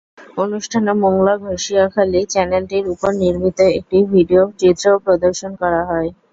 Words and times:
অনুষ্ঠানে 0.37 0.91
মোংলা-ঘষিয়াখালী 1.03 2.21
চ্যানেলটির 2.33 2.85
ওপর 2.93 3.11
নির্মিত 3.21 3.59
একটি 3.71 3.97
ভিডিও 4.13 4.43
চিত্রও 4.59 4.97
প্রদর্শন 5.05 5.51
করা 5.61 5.81
হয়। 5.89 6.09